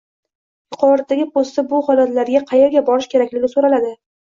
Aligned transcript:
Yuqoridagi 0.75 1.27
postda 1.35 1.65
bu 1.75 1.83
holatlarda 1.91 2.43
qaerga 2.55 2.85
borish 2.91 3.13
kerakligi 3.15 3.53
so'raladi 3.57 3.97